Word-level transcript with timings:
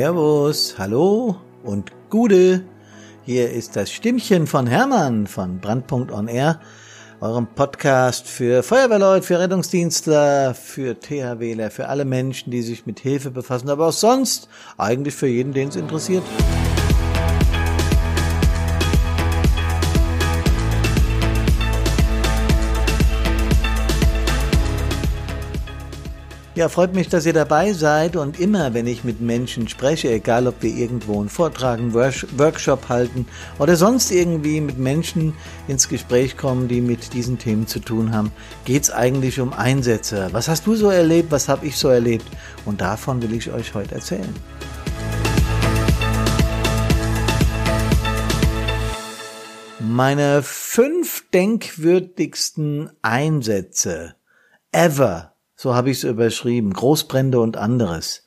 Servus, 0.00 0.76
hallo 0.78 1.36
und 1.62 1.92
Gude. 2.08 2.64
Hier 3.22 3.50
ist 3.50 3.76
das 3.76 3.92
Stimmchen 3.92 4.46
von 4.46 4.66
Hermann 4.66 5.26
von 5.26 5.60
Brandpunkt 5.60 6.10
on 6.10 6.26
Air, 6.26 6.58
eurem 7.20 7.46
Podcast 7.46 8.26
für 8.26 8.62
Feuerwehrleute, 8.62 9.26
für 9.26 9.38
Rettungsdienstler, 9.38 10.54
für 10.54 10.98
THWler, 10.98 11.70
für 11.70 11.88
alle 11.88 12.06
Menschen, 12.06 12.50
die 12.50 12.62
sich 12.62 12.86
mit 12.86 12.98
Hilfe 12.98 13.30
befassen, 13.30 13.68
aber 13.68 13.88
auch 13.88 13.92
sonst 13.92 14.48
eigentlich 14.78 15.14
für 15.14 15.26
jeden, 15.26 15.52
den 15.52 15.68
es 15.68 15.76
interessiert. 15.76 16.22
Ja, 26.60 26.68
freut 26.68 26.94
mich, 26.94 27.08
dass 27.08 27.24
ihr 27.24 27.32
dabei 27.32 27.72
seid 27.72 28.16
und 28.16 28.38
immer, 28.38 28.74
wenn 28.74 28.86
ich 28.86 29.02
mit 29.02 29.22
Menschen 29.22 29.66
spreche, 29.66 30.10
egal 30.10 30.46
ob 30.46 30.62
wir 30.62 30.70
irgendwo 30.70 31.18
einen 31.18 31.30
Vortrag, 31.30 31.78
einen 31.78 31.94
Workshop 31.94 32.90
halten 32.90 33.26
oder 33.58 33.76
sonst 33.76 34.10
irgendwie 34.10 34.60
mit 34.60 34.76
Menschen 34.76 35.32
ins 35.68 35.88
Gespräch 35.88 36.36
kommen, 36.36 36.68
die 36.68 36.82
mit 36.82 37.14
diesen 37.14 37.38
Themen 37.38 37.66
zu 37.66 37.80
tun 37.80 38.12
haben, 38.12 38.30
geht's 38.66 38.90
eigentlich 38.90 39.40
um 39.40 39.54
Einsätze. 39.54 40.28
Was 40.32 40.48
hast 40.48 40.66
du 40.66 40.74
so 40.74 40.90
erlebt? 40.90 41.30
Was 41.30 41.48
habe 41.48 41.64
ich 41.64 41.78
so 41.78 41.88
erlebt? 41.88 42.26
Und 42.66 42.82
davon 42.82 43.22
will 43.22 43.32
ich 43.32 43.50
euch 43.50 43.72
heute 43.72 43.94
erzählen. 43.94 44.34
Meine 49.78 50.42
fünf 50.42 51.24
denkwürdigsten 51.32 52.90
Einsätze 53.00 54.14
ever 54.72 55.30
so 55.60 55.74
habe 55.74 55.90
ich 55.90 55.98
es 55.98 56.04
überschrieben. 56.04 56.72
Großbrände 56.72 57.38
und 57.38 57.58
anderes. 57.58 58.26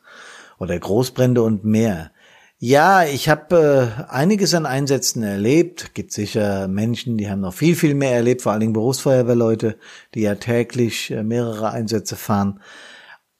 Oder 0.59 0.78
Großbrände 0.78 1.42
und 1.42 1.66
mehr. 1.66 2.12
Ja, 2.59 3.06
ich 3.06 3.28
habe 3.28 3.98
äh, 3.98 4.03
einiges 4.08 4.53
an 4.53 4.67
Einsätzen 4.67 5.23
erlebt. 5.23 5.95
Gibt 5.95 6.12
sicher 6.12 6.67
Menschen, 6.67 7.17
die 7.17 7.31
haben 7.31 7.42
noch 7.42 7.56
viel, 7.56 7.75
viel 7.75 7.95
mehr 7.95 8.12
erlebt, 8.12 8.44
vor 8.44 8.52
allen 8.52 8.62
Dingen 8.62 8.73
Berufsfeuerwehrleute, 8.73 9.80
die 10.14 10.22
ja 10.22 10.36
täglich 10.36 11.09
äh, 11.09 11.23
mehrere 11.23 11.72
Einsätze 11.72 12.17
fahren. 12.17 12.59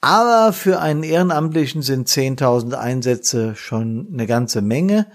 Aber 0.02 0.54
für 0.54 0.80
einen 0.80 1.04
Ehrenamtlichen 1.04 1.84
sind 1.84 2.08
10.000 2.08 2.74
Einsätze 2.74 3.56
schon 3.56 4.08
eine 4.12 4.26
ganze 4.26 4.64
Menge. 4.64 5.06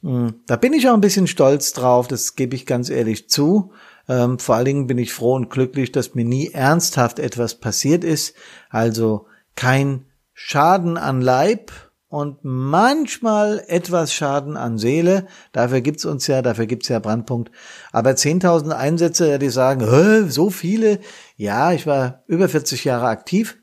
Hm, 0.00 0.36
da 0.46 0.56
bin 0.56 0.72
ich 0.72 0.88
auch 0.88 0.94
ein 0.94 1.02
bisschen 1.02 1.26
stolz 1.26 1.74
drauf, 1.74 2.08
das 2.08 2.36
gebe 2.36 2.56
ich 2.56 2.64
ganz 2.64 2.88
ehrlich 2.88 3.28
zu. 3.28 3.72
Ähm, 4.08 4.38
vor 4.38 4.56
allen 4.56 4.64
Dingen 4.64 4.86
bin 4.86 4.98
ich 4.98 5.12
froh 5.12 5.34
und 5.34 5.50
glücklich, 5.50 5.92
dass 5.92 6.14
mir 6.14 6.24
nie 6.24 6.50
ernsthaft 6.50 7.18
etwas 7.18 7.56
passiert 7.56 8.04
ist. 8.04 8.34
Also 8.70 9.26
kein 9.56 10.06
Schaden 10.32 10.96
an 10.96 11.20
Leib 11.20 11.70
und 12.08 12.38
manchmal 12.42 13.64
etwas 13.66 14.12
Schaden 14.12 14.56
an 14.56 14.78
Seele. 14.78 15.26
Dafür 15.52 15.80
gibt's 15.80 16.04
uns 16.04 16.26
ja, 16.26 16.42
dafür 16.42 16.66
gibt's 16.66 16.88
ja 16.88 16.98
Brandpunkt. 16.98 17.50
Aber 17.92 18.10
10.000 18.10 18.70
Einsätze, 18.70 19.38
die 19.38 19.50
sagen, 19.50 20.30
so 20.30 20.50
viele. 20.50 21.00
Ja, 21.36 21.72
ich 21.72 21.86
war 21.86 22.22
über 22.26 22.48
40 22.48 22.84
Jahre 22.84 23.06
aktiv 23.06 23.58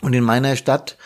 und 0.00 0.14
in 0.14 0.24
meiner 0.24 0.56
Stadt 0.56 0.96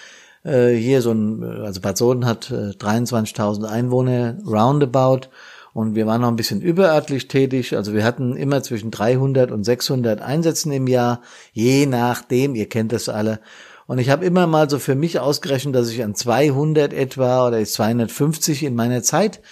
äh, 0.45 0.75
hier 0.75 1.03
so 1.03 1.11
ein, 1.11 1.43
also 1.43 1.81
Bad 1.81 1.97
Soden 1.97 2.27
hat 2.27 2.51
äh, 2.51 2.71
23.000 2.71 3.65
Einwohner 3.65 4.37
roundabout 4.47 5.31
und 5.75 5.97
wir 5.97 6.07
waren 6.07 6.23
noch 6.23 6.29
ein 6.29 6.37
bisschen 6.37 6.63
überörtlich 6.63 7.29
tätig. 7.29 7.77
Also 7.77 7.93
wir 7.93 8.05
hatten 8.05 8.37
immer 8.37 8.63
zwischen 8.63 8.91
300 8.91 9.51
und 9.51 9.65
600 9.65 10.23
Einsätzen 10.23 10.73
im 10.73 10.87
Jahr, 10.87 11.21
je 11.53 11.85
nachdem, 11.85 12.55
ihr 12.55 12.69
kennt 12.69 12.93
das 12.93 13.11
alle. 13.11 13.41
Und 13.87 13.99
ich 13.99 14.09
habe 14.09 14.25
immer 14.25 14.47
mal 14.47 14.71
so 14.71 14.79
für 14.79 14.95
mich 14.95 15.19
ausgerechnet, 15.19 15.75
dass 15.75 15.91
ich 15.91 16.03
an 16.03 16.15
200 16.15 16.95
etwa 16.95 17.47
oder 17.47 17.63
250 17.63 18.63
in 18.63 18.75
meiner 18.75 19.03
Zeit 19.03 19.43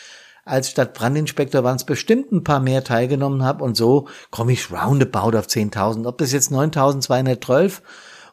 als 0.44 0.70
Stadtbrandinspektor 0.70 1.62
waren 1.62 1.76
es 1.76 1.84
bestimmt 1.84 2.32
ein 2.32 2.42
paar 2.42 2.60
mehr 2.60 2.82
teilgenommen 2.82 3.44
habe 3.44 3.62
und 3.62 3.76
so 3.76 4.08
komme 4.30 4.52
ich 4.52 4.72
roundabout 4.72 5.36
auf 5.38 5.46
10.000. 5.46 6.06
Ob 6.06 6.18
das 6.18 6.32
jetzt 6.32 6.50
9.212 6.50 7.80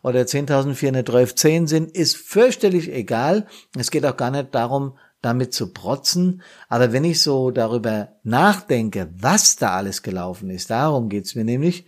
oder 0.01 0.21
10.412 0.21 1.67
sind, 1.67 1.91
ist 1.91 2.17
fürchterlich 2.17 2.91
egal. 2.91 3.47
Es 3.77 3.91
geht 3.91 4.05
auch 4.05 4.17
gar 4.17 4.31
nicht 4.31 4.55
darum, 4.55 4.97
damit 5.21 5.53
zu 5.53 5.73
protzen. 5.73 6.41
Aber 6.67 6.93
wenn 6.93 7.03
ich 7.03 7.21
so 7.21 7.51
darüber 7.51 8.09
nachdenke, 8.23 9.09
was 9.17 9.55
da 9.55 9.75
alles 9.75 10.01
gelaufen 10.01 10.49
ist, 10.49 10.69
darum 10.69 11.09
geht's 11.09 11.35
mir 11.35 11.43
nämlich, 11.43 11.85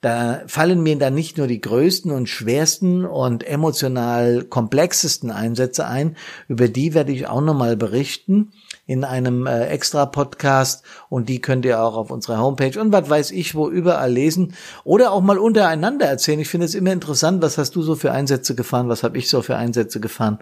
da 0.00 0.44
fallen 0.46 0.82
mir 0.82 0.96
dann 0.96 1.14
nicht 1.14 1.36
nur 1.36 1.46
die 1.46 1.60
größten 1.60 2.10
und 2.10 2.26
schwersten 2.26 3.04
und 3.04 3.46
emotional 3.46 4.44
komplexesten 4.44 5.30
Einsätze 5.30 5.86
ein, 5.86 6.16
über 6.48 6.68
die 6.68 6.94
werde 6.94 7.12
ich 7.12 7.26
auch 7.26 7.42
nochmal 7.42 7.76
berichten 7.76 8.52
in 8.86 9.04
einem 9.04 9.46
äh, 9.46 9.66
extra 9.66 10.06
Podcast 10.06 10.84
und 11.10 11.28
die 11.28 11.42
könnt 11.42 11.66
ihr 11.66 11.82
auch 11.82 11.96
auf 11.96 12.10
unserer 12.10 12.38
Homepage 12.38 12.80
und 12.80 12.92
was 12.92 13.10
weiß 13.10 13.30
ich 13.32 13.54
wo 13.54 13.68
überall 13.68 14.10
lesen 14.10 14.54
oder 14.84 15.12
auch 15.12 15.20
mal 15.20 15.38
untereinander 15.38 16.06
erzählen. 16.06 16.40
Ich 16.40 16.48
finde 16.48 16.64
es 16.64 16.74
immer 16.74 16.92
interessant, 16.92 17.42
was 17.42 17.58
hast 17.58 17.76
du 17.76 17.82
so 17.82 17.94
für 17.94 18.10
Einsätze 18.10 18.54
gefahren, 18.54 18.88
was 18.88 19.02
habe 19.02 19.18
ich 19.18 19.28
so 19.28 19.42
für 19.42 19.56
Einsätze 19.56 20.00
gefahren. 20.00 20.38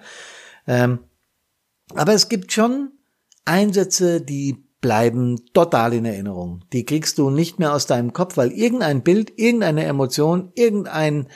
Ähm, 0.69 1.01
aber 1.95 2.13
es 2.13 2.29
gibt 2.29 2.53
schon 2.53 2.93
Einsätze, 3.45 4.21
die 4.21 4.65
bleiben 4.81 5.41
total 5.55 5.95
in 5.95 6.05
Erinnerung. 6.05 6.65
Die 6.73 6.85
kriegst 6.85 7.19
du 7.19 7.31
nicht 7.31 7.59
mehr 7.59 7.75
aus 7.75 7.87
deinem 7.87 8.13
Kopf, 8.13 8.37
weil 8.37 8.53
irgendein 8.53 9.03
Bild, 9.03 9.33
irgendeine 9.37 9.85
Emotion, 9.85 10.53
irgendein 10.55 11.29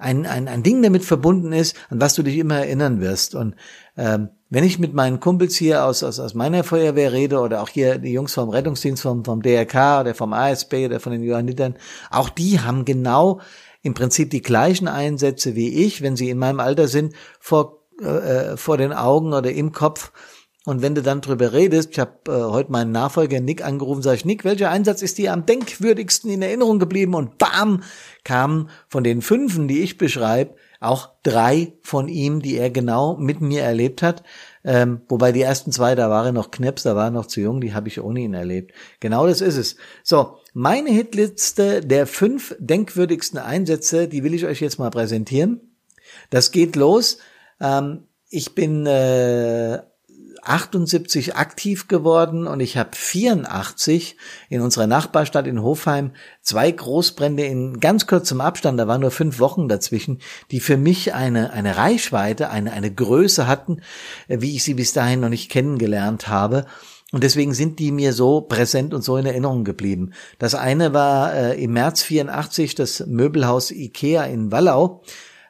ein, 0.00 0.26
ein, 0.26 0.48
ein 0.48 0.62
Ding 0.62 0.82
damit 0.82 1.04
verbunden 1.04 1.52
ist, 1.52 1.76
an 1.90 2.00
was 2.00 2.14
du 2.14 2.22
dich 2.22 2.38
immer 2.38 2.56
erinnern 2.56 3.00
wirst. 3.00 3.34
Und 3.34 3.54
ähm, 3.96 4.30
wenn 4.48 4.64
ich 4.64 4.78
mit 4.78 4.94
meinen 4.94 5.20
Kumpels 5.20 5.56
hier 5.56 5.84
aus, 5.84 6.02
aus, 6.02 6.18
aus 6.18 6.34
meiner 6.34 6.64
Feuerwehr 6.64 7.12
rede 7.12 7.38
oder 7.38 7.62
auch 7.62 7.68
hier 7.68 7.98
die 7.98 8.12
Jungs 8.12 8.34
vom 8.34 8.48
Rettungsdienst, 8.48 9.02
vom, 9.02 9.24
vom 9.24 9.42
DRK 9.42 10.00
oder 10.00 10.14
vom 10.14 10.32
ASB 10.32 10.86
oder 10.86 11.00
von 11.00 11.12
den 11.12 11.22
Johannitern, 11.22 11.76
auch 12.10 12.30
die 12.30 12.60
haben 12.60 12.84
genau 12.84 13.40
im 13.82 13.94
Prinzip 13.94 14.30
die 14.30 14.42
gleichen 14.42 14.88
Einsätze 14.88 15.54
wie 15.54 15.84
ich, 15.84 16.02
wenn 16.02 16.16
sie 16.16 16.30
in 16.30 16.38
meinem 16.38 16.60
Alter 16.60 16.88
sind, 16.88 17.14
vor 17.38 17.79
äh, 18.00 18.56
vor 18.56 18.76
den 18.76 18.92
Augen 18.92 19.32
oder 19.32 19.50
im 19.52 19.72
Kopf. 19.72 20.12
Und 20.66 20.82
wenn 20.82 20.94
du 20.94 21.02
dann 21.02 21.22
drüber 21.22 21.54
redest, 21.54 21.90
ich 21.92 21.98
habe 21.98 22.12
äh, 22.28 22.30
heute 22.32 22.70
meinen 22.70 22.92
Nachfolger 22.92 23.40
Nick 23.40 23.64
angerufen, 23.64 24.02
sag 24.02 24.16
ich, 24.16 24.24
Nick, 24.26 24.44
welcher 24.44 24.70
Einsatz 24.70 25.00
ist 25.00 25.16
dir 25.16 25.32
am 25.32 25.46
denkwürdigsten 25.46 26.30
in 26.30 26.42
Erinnerung 26.42 26.78
geblieben? 26.78 27.14
Und 27.14 27.38
bam, 27.38 27.82
kamen 28.24 28.68
von 28.88 29.02
den 29.02 29.22
fünfen, 29.22 29.68
die 29.68 29.80
ich 29.80 29.96
beschreibe, 29.96 30.54
auch 30.78 31.10
drei 31.22 31.72
von 31.82 32.08
ihm, 32.08 32.42
die 32.42 32.56
er 32.56 32.70
genau 32.70 33.16
mit 33.16 33.40
mir 33.40 33.62
erlebt 33.62 34.02
hat. 34.02 34.22
Ähm, 34.62 35.00
wobei 35.08 35.32
die 35.32 35.40
ersten 35.40 35.72
zwei, 35.72 35.94
da 35.94 36.10
war 36.10 36.26
er 36.26 36.32
noch 36.32 36.50
Knips, 36.50 36.82
da 36.82 36.94
war 36.94 37.06
er 37.06 37.10
noch 37.10 37.26
zu 37.26 37.40
jung, 37.40 37.62
die 37.62 37.72
habe 37.72 37.88
ich 37.88 38.00
ohne 38.00 38.20
ihn 38.20 38.34
erlebt. 38.34 38.72
Genau 39.00 39.26
das 39.26 39.40
ist 39.40 39.56
es. 39.56 39.76
So, 40.02 40.36
meine 40.52 40.90
Hitliste 40.90 41.80
der 41.80 42.06
fünf 42.06 42.54
denkwürdigsten 42.58 43.38
Einsätze, 43.38 44.08
die 44.08 44.24
will 44.24 44.34
ich 44.34 44.44
euch 44.44 44.60
jetzt 44.60 44.78
mal 44.78 44.90
präsentieren. 44.90 45.60
Das 46.28 46.50
geht 46.50 46.76
los 46.76 47.18
ähm, 47.60 48.04
ich 48.28 48.54
bin 48.54 48.86
äh, 48.86 49.80
78 50.42 51.36
aktiv 51.36 51.88
geworden 51.88 52.46
und 52.46 52.60
ich 52.60 52.76
habe 52.76 52.90
84 52.92 54.16
in 54.48 54.60
unserer 54.60 54.86
Nachbarstadt 54.86 55.46
in 55.46 55.62
Hofheim 55.62 56.12
zwei 56.42 56.70
Großbrände 56.70 57.44
in 57.44 57.80
ganz 57.80 58.06
kurzem 58.06 58.40
Abstand, 58.40 58.78
da 58.78 58.88
waren 58.88 59.00
nur 59.00 59.10
fünf 59.10 59.38
Wochen 59.38 59.68
dazwischen, 59.68 60.20
die 60.50 60.60
für 60.60 60.76
mich 60.76 61.14
eine, 61.14 61.52
eine 61.52 61.76
Reichweite, 61.76 62.50
eine, 62.50 62.72
eine 62.72 62.92
Größe 62.92 63.46
hatten, 63.46 63.82
äh, 64.28 64.40
wie 64.40 64.54
ich 64.56 64.64
sie 64.64 64.74
bis 64.74 64.92
dahin 64.92 65.20
noch 65.20 65.28
nicht 65.28 65.50
kennengelernt 65.50 66.28
habe. 66.28 66.66
Und 67.12 67.24
deswegen 67.24 67.54
sind 67.54 67.80
die 67.80 67.90
mir 67.90 68.12
so 68.12 68.40
präsent 68.40 68.94
und 68.94 69.02
so 69.02 69.16
in 69.16 69.26
Erinnerung 69.26 69.64
geblieben. 69.64 70.12
Das 70.38 70.54
eine 70.54 70.92
war 70.92 71.34
äh, 71.34 71.62
im 71.62 71.72
März 71.72 72.02
84 72.02 72.76
das 72.76 73.04
Möbelhaus 73.06 73.72
Ikea 73.72 74.24
in 74.24 74.52
Wallau. 74.52 75.02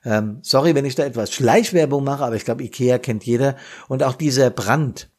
Ähm, 0.04 0.38
sorry, 0.42 0.74
wenn 0.74 0.84
ich 0.84 0.94
da 0.94 1.04
etwas 1.04 1.32
Schleichwerbung 1.32 2.04
mache, 2.04 2.24
aber 2.24 2.36
ich 2.36 2.44
glaube, 2.44 2.62
Ikea 2.62 2.98
kennt 2.98 3.24
jeder. 3.24 3.56
Und 3.88 4.02
auch 4.02 4.14
dieser 4.14 4.50
Brand 4.50 5.10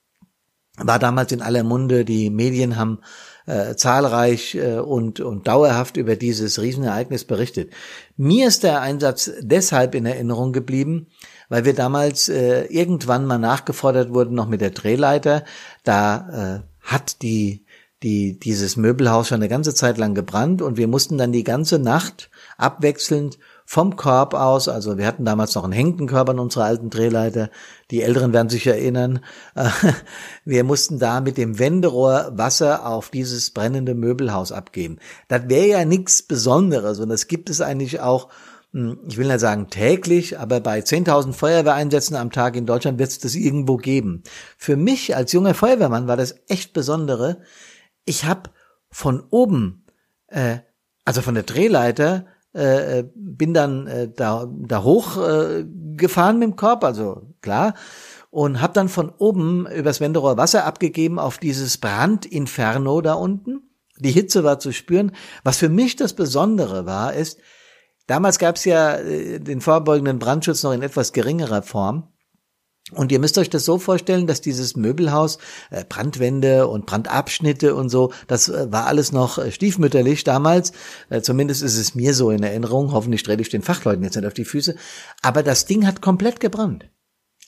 war 0.78 1.00
damals 1.00 1.31
in 1.31 1.42
aller 1.42 1.63
Munde. 1.63 2.06
Die 2.06 2.30
Medien 2.30 2.78
haben 2.78 3.00
äh, 3.45 3.75
zahlreich 3.75 4.56
äh, 4.56 4.80
und, 4.80 5.19
und 5.19 5.48
dauerhaft 5.48 5.98
über 5.98 6.16
dieses 6.16 6.60
Riesenereignis 6.62 7.25
berichtet. 7.25 7.72
Mir 8.18 8.48
ist 8.48 8.63
der 8.63 8.81
Einsatz 8.81 9.31
deshalb 9.42 9.95
in 9.95 10.06
Erinnerung 10.06 10.54
geblieben, 10.54 11.07
weil 11.50 11.66
wir 11.66 11.74
damals 11.74 12.30
äh, 12.30 12.66
irgendwann 12.66 13.25
mal 13.25 13.38
nachgefordert 13.38 14.13
wurden, 14.13 14.36
noch 14.36 14.48
mit 14.48 14.62
der 14.62 14.72
Drehleiter. 14.72 15.44
Da 15.83 16.62
äh, 16.63 16.88
hat 16.88 17.22
die 17.22 17.66
die, 18.04 18.39
dieses 18.39 18.78
Möbelhaus 18.78 19.28
schon 19.28 19.36
eine 19.36 19.50
ganze 19.50 19.75
Zeit 19.75 19.98
lang 19.98 20.16
gebrannt 20.16 20.62
und 20.62 20.78
wir 20.78 20.88
mussten 20.88 21.18
dann 21.18 21.31
die 21.31 21.44
ganze 21.44 21.78
Nacht 21.78 22.31
abwechselnd 22.57 23.38
vom 23.71 23.95
Korb 23.95 24.33
aus, 24.33 24.68
also 24.68 24.97
wir 24.97 25.07
hatten 25.07 25.23
damals 25.23 25.56
noch 25.56 25.63
einen 25.63 25.71
hängenden 25.71 26.06
Körper 26.06 26.31
an 26.31 26.39
unserer 26.39 26.65
alten 26.65 26.89
Drehleiter, 26.89 27.50
die 27.89 28.01
Älteren 28.01 28.33
werden 28.33 28.50
sich 28.50 28.68
erinnern, 28.68 29.21
wir 30.44 30.65
mussten 30.65 31.00
da 31.00 31.21
mit 31.21 31.38
dem 31.38 31.57
Wenderohr 31.57 32.33
Wasser 32.33 32.85
auf 32.85 33.12
dieses 33.12 33.51
brennende 33.51 33.95
Möbelhaus 33.95 34.51
abgeben. 34.51 34.97
Das 35.29 35.47
wäre 35.47 35.68
ja 35.68 35.85
nichts 35.85 36.21
Besonderes 36.21 37.00
und 37.00 37.07
das 37.07 37.27
gibt 37.27 37.50
es 37.50 37.62
eigentlich 37.62 38.01
auch 38.01 38.27
hm, 38.73 39.00
ich 39.07 39.18
will 39.18 39.27
nicht 39.27 39.39
sagen 39.39 39.69
täglich, 39.69 40.38
aber 40.38 40.59
bei 40.59 40.79
10.000 40.79 41.31
Feuerwehreinsätzen 41.31 42.18
am 42.18 42.29
Tag 42.29 42.57
in 42.57 42.65
Deutschland 42.65 43.00
wird 43.00 43.12
es 43.12 43.19
das 43.19 43.35
irgendwo 43.35 43.77
geben. 43.77 44.23
Für 44.57 44.75
mich 44.75 45.15
als 45.15 45.31
junger 45.31 45.53
Feuerwehrmann 45.53 46.09
war 46.09 46.18
das 46.18 46.35
echt 46.50 46.73
Besondere. 46.73 47.38
Ich 48.03 48.25
habe 48.25 48.50
von 48.89 49.23
oben, 49.29 49.85
äh, 50.27 50.57
also 51.06 51.21
von 51.21 51.35
der 51.35 51.44
Drehleiter, 51.44 52.25
äh, 52.53 53.00
äh 53.00 53.09
bin 53.15 53.53
dann 53.53 53.88
äh, 53.88 54.09
da, 54.09 54.48
da 54.50 54.83
hoch 54.83 55.18
äh, 55.18 55.65
gefahren 55.95 56.39
mit 56.39 56.50
dem 56.50 56.56
Korb, 56.56 56.83
also 56.83 57.33
klar, 57.42 57.74
und 58.30 58.62
habe 58.62 58.74
dann 58.74 58.89
von 58.89 59.09
oben 59.09 59.68
übers 59.68 60.00
Wenderower 60.00 60.38
Wasser 60.38 60.65
abgegeben 60.65 61.19
auf 61.19 61.38
dieses 61.38 61.77
Brandinferno 61.77 63.01
da 63.01 63.13
unten. 63.13 63.62
Die 64.00 64.12
Hitze 64.12 64.44
war 64.44 64.59
zu 64.59 64.71
spüren. 64.71 65.12
Was 65.44 65.57
für 65.57 65.69
mich 65.69 65.95
das 65.95 66.13
Besondere 66.13 66.86
war, 66.86 67.13
ist, 67.13 67.39
damals 68.07 68.39
gab 68.39 68.56
es 68.56 68.65
ja 68.65 68.95
äh, 68.95 69.39
den 69.39 69.62
vorbeugenden 69.62 70.18
Brandschutz 70.18 70.63
noch 70.63 70.74
in 70.74 70.81
etwas 70.81 71.13
geringerer 71.13 71.62
Form. 71.62 72.07
Und 72.91 73.11
ihr 73.11 73.19
müsst 73.19 73.38
euch 73.38 73.49
das 73.49 73.65
so 73.65 73.77
vorstellen, 73.77 74.27
dass 74.27 74.41
dieses 74.41 74.75
Möbelhaus, 74.75 75.38
äh, 75.69 75.85
Brandwände 75.88 76.67
und 76.67 76.85
Brandabschnitte 76.85 77.75
und 77.75 77.89
so, 77.89 78.11
das 78.27 78.49
äh, 78.49 78.71
war 78.71 78.88
alles 78.88 79.11
noch 79.11 79.38
äh, 79.38 79.51
stiefmütterlich 79.51 80.23
damals. 80.23 80.73
Äh, 81.09 81.21
zumindest 81.21 81.63
ist 81.63 81.77
es 81.77 81.95
mir 81.95 82.13
so 82.13 82.31
in 82.31 82.43
Erinnerung. 82.43 82.91
Hoffentlich 82.91 83.23
trete 83.23 83.41
ich 83.41 83.49
den 83.49 83.61
Fachleuten 83.61 84.03
jetzt 84.03 84.15
nicht 84.15 84.25
auf 84.25 84.33
die 84.33 84.45
Füße. 84.45 84.75
Aber 85.21 85.43
das 85.43 85.65
Ding 85.65 85.88
hat 85.88 86.01
komplett 86.01 86.39
gebrannt. 86.39 86.89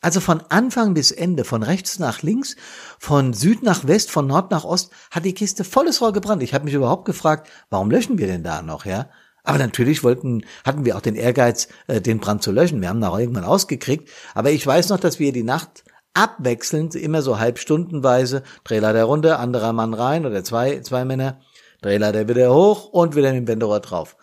Also 0.04 0.20
von 0.20 0.42
Anfang 0.50 0.94
bis 0.94 1.12
Ende, 1.12 1.46
von 1.46 1.64
rechts 1.64 1.98
nach 1.98 2.24
links, 2.24 2.58
von 3.00 3.34
Süd 3.34 3.64
nach 3.64 3.88
West, 3.88 4.12
von 4.12 4.28
Nord 4.28 4.52
nach 4.52 4.66
Ost, 4.66 4.92
hat 5.12 5.24
die 5.24 5.34
Kiste 5.34 5.64
volles 5.64 6.02
Rohr 6.02 6.12
gebrannt. 6.12 6.44
Ich 6.44 6.54
habe 6.54 6.66
mich 6.66 6.74
überhaupt 6.74 7.06
gefragt, 7.06 7.50
warum 7.70 7.90
löschen 7.90 8.18
wir 8.18 8.28
denn 8.28 8.44
da 8.44 8.62
noch, 8.62 8.86
ja? 8.86 9.10
Aber 9.44 9.58
natürlich 9.58 10.04
wollten, 10.04 10.46
hatten 10.64 10.86
wir 10.86 10.96
auch 10.96 11.02
den 11.02 11.16
Ehrgeiz, 11.16 11.68
äh, 11.88 12.02
den 12.02 12.20
Brand 12.20 12.44
zu 12.44 12.52
löschen. 12.52 12.82
Wir 12.82 12.90
haben 12.90 13.02
da 13.02 13.18
irgendwann 13.18 13.44
ausgekriegt. 13.44 14.10
Aber 14.34 14.52
ich 14.52 14.66
weiß 14.66 14.90
noch, 14.90 15.00
dass 15.00 15.20
wir 15.20 15.34
die 15.34 15.44
Nacht 15.44 15.84
abwechselnd, 16.14 16.96
immer 16.96 17.22
so 17.22 17.40
halbstundenweise, 17.40 18.44
Drehleiter 18.64 19.04
runter, 19.04 19.40
anderer 19.40 19.74
Mann 19.74 19.94
rein 19.94 20.26
oder 20.26 20.44
zwei, 20.44 20.80
zwei 20.82 21.06
Männer, 21.06 21.42
Drehleiter 21.82 22.28
wieder 22.30 22.54
hoch 22.54 22.86
und 22.86 23.16
wieder 23.16 23.34
mit 23.34 23.42
dem 23.42 23.48
Wenderohr 23.48 23.82
drauf. 23.82 24.16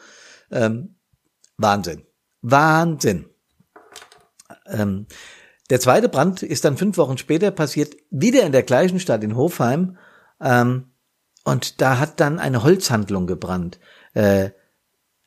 Ähm, 0.50 0.96
Wahnsinn. 1.58 2.06
Wahnsinn. 2.40 3.26
Ähm, 4.66 5.06
der 5.69 5.81
zweite 5.81 6.08
Brand 6.08 6.43
ist 6.43 6.64
dann 6.64 6.78
fünf 6.78 6.96
Wochen 6.96 7.19
später 7.19 7.50
passiert, 7.50 7.94
wieder 8.11 8.43
in 8.44 8.52
der 8.52 8.62
gleichen 8.62 8.99
Stadt 9.00 9.23
in 9.23 9.37
Hofheim. 9.37 9.99
Ähm, 10.40 10.93
und 11.44 11.81
da 11.81 11.99
hat 11.99 12.20
dann 12.20 12.38
eine 12.38 12.62
Holzhandlung 12.62 13.26
gebrannt. 13.26 13.78
Äh, 14.14 14.50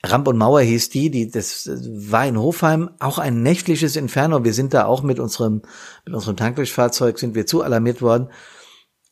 Ramp 0.05 0.27
und 0.27 0.37
Mauer 0.37 0.61
hieß 0.61 0.89
die, 0.89 1.09
die 1.09 1.29
das 1.29 1.69
war 1.73 2.25
in 2.27 2.37
Hofheim 2.37 2.89
auch 2.99 3.19
ein 3.19 3.41
nächtliches 3.41 3.95
Inferno. 3.95 4.43
Wir 4.43 4.53
sind 4.53 4.73
da 4.73 4.85
auch 4.85 5.01
mit 5.01 5.19
unserem 5.19 5.61
mit 6.05 6.13
unserem 6.13 6.35
Tankdurchfahrzeug 6.35 7.17
sind 7.17 7.35
wir 7.35 7.45
zu 7.45 7.61
alarmiert 7.61 8.01
worden. 8.01 8.29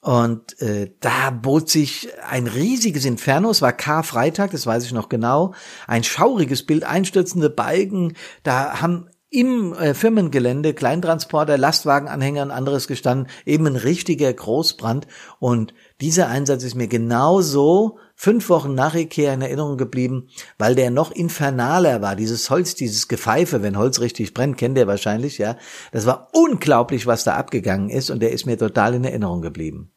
Und 0.01 0.59
äh, 0.59 0.95
da 0.99 1.29
bot 1.29 1.69
sich 1.69 2.09
ein 2.27 2.47
riesiges 2.47 3.05
Inferno. 3.05 3.51
Es 3.51 3.61
war 3.61 3.71
Karfreitag, 3.71 4.49
das 4.51 4.65
weiß 4.65 4.83
ich 4.83 4.93
noch 4.93 5.09
genau. 5.09 5.53
Ein 5.87 6.03
schauriges 6.03 6.65
Bild, 6.65 6.83
einstürzende 6.83 7.51
Balken. 7.51 8.15
Da 8.41 8.81
haben 8.81 9.07
im 9.31 9.73
äh, 9.73 9.93
Firmengelände 9.93 10.73
Kleintransporter, 10.73 11.57
Lastwagenanhänger 11.57 12.43
und 12.43 12.51
anderes 12.51 12.87
gestanden, 12.87 13.27
eben 13.45 13.65
ein 13.65 13.77
richtiger 13.77 14.31
Großbrand. 14.31 15.07
Und 15.39 15.73
dieser 16.01 16.27
Einsatz 16.27 16.63
ist 16.63 16.75
mir 16.75 16.89
genauso 16.89 17.97
fünf 18.13 18.49
Wochen 18.49 18.75
nach 18.75 18.93
Ikea 18.93 19.33
in 19.33 19.41
Erinnerung 19.41 19.77
geblieben, 19.77 20.27
weil 20.57 20.75
der 20.75 20.91
noch 20.91 21.11
infernaler 21.11 22.01
war. 22.01 22.17
Dieses 22.17 22.49
Holz, 22.49 22.75
dieses 22.75 23.07
Gepfeife, 23.07 23.63
wenn 23.63 23.77
Holz 23.77 24.01
richtig 24.01 24.33
brennt, 24.33 24.57
kennt 24.57 24.77
ihr 24.77 24.85
wahrscheinlich, 24.85 25.37
ja. 25.37 25.55
Das 25.93 26.05
war 26.05 26.27
unglaublich, 26.33 27.07
was 27.07 27.23
da 27.23 27.35
abgegangen 27.35 27.89
ist 27.89 28.09
und 28.09 28.21
der 28.21 28.33
ist 28.33 28.45
mir 28.45 28.57
total 28.57 28.95
in 28.95 29.05
Erinnerung 29.05 29.41
geblieben. 29.41 29.93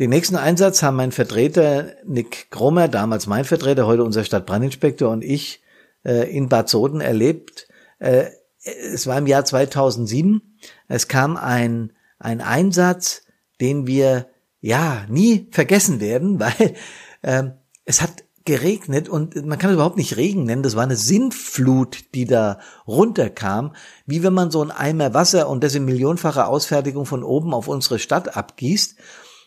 Den 0.00 0.10
nächsten 0.10 0.34
Einsatz 0.34 0.82
haben 0.82 0.96
mein 0.96 1.12
Vertreter 1.12 1.92
Nick 2.04 2.50
Grummer, 2.50 2.88
damals 2.88 3.28
mein 3.28 3.44
Vertreter, 3.44 3.86
heute 3.86 4.02
unser 4.02 4.24
Stadtbrandinspektor 4.24 5.08
und 5.08 5.22
ich 5.22 5.63
äh, 6.04 6.30
in 6.30 6.48
Bad 6.48 6.68
Soden 6.68 7.00
erlebt. 7.00 7.68
Äh, 7.98 8.26
es 8.62 9.06
war 9.06 9.18
im 9.18 9.26
Jahr 9.26 9.44
2007. 9.44 10.58
Es 10.88 11.08
kam 11.08 11.36
ein, 11.36 11.92
ein 12.18 12.40
Einsatz, 12.40 13.22
den 13.60 13.86
wir 13.86 14.28
ja 14.60 15.04
nie 15.08 15.48
vergessen 15.50 16.00
werden, 16.00 16.40
weil 16.40 16.74
äh, 17.22 17.44
es 17.84 18.00
hat 18.00 18.24
geregnet 18.46 19.08
und 19.08 19.46
man 19.46 19.58
kann 19.58 19.70
es 19.70 19.74
überhaupt 19.74 19.96
nicht 19.96 20.18
Regen 20.18 20.44
nennen, 20.44 20.62
das 20.62 20.76
war 20.76 20.82
eine 20.82 20.96
Sintflut, 20.96 22.14
die 22.14 22.26
da 22.26 22.58
runterkam, 22.86 23.74
wie 24.04 24.22
wenn 24.22 24.34
man 24.34 24.50
so 24.50 24.62
ein 24.62 24.70
Eimer 24.70 25.14
Wasser 25.14 25.48
und 25.48 25.64
das 25.64 25.74
in 25.74 25.86
millionenfacher 25.86 26.46
Ausfertigung 26.48 27.06
von 27.06 27.22
oben 27.22 27.54
auf 27.54 27.68
unsere 27.68 27.98
Stadt 27.98 28.36
abgießt 28.36 28.96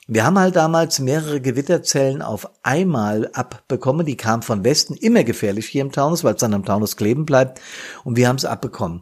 wir 0.07 0.25
haben 0.25 0.39
halt 0.39 0.55
damals 0.55 0.99
mehrere 0.99 1.41
Gewitterzellen 1.41 2.21
auf 2.21 2.49
einmal 2.63 3.29
abbekommen. 3.33 4.05
Die 4.05 4.15
kamen 4.15 4.41
von 4.41 4.63
Westen, 4.63 4.93
immer 4.93 5.25
gefährlich 5.25 5.67
hier 5.67 5.81
im 5.81 5.91
Taunus, 5.91 6.23
weil 6.23 6.35
es 6.35 6.39
dann 6.39 6.53
am 6.53 6.63
Taunus 6.63 6.95
kleben 6.95 7.25
bleibt. 7.25 7.59
Und 8.05 8.15
wir 8.15 8.29
haben 8.29 8.37
es 8.37 8.45
abbekommen. 8.45 9.01